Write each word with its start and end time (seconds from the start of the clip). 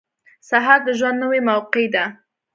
•سهار 0.49 0.79
د 0.87 0.89
ژوند 0.99 1.17
نوې 1.23 1.39
موقع 1.49 1.85
ده. 1.95 2.05